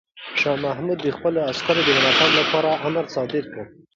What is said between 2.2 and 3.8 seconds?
لپاره امر صادر کړ.